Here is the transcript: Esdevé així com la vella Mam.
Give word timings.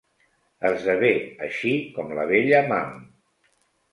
Esdevé 0.69 1.11
així 1.47 1.73
com 1.97 2.09
la 2.21 2.25
vella 2.31 2.61
Mam. 2.73 2.99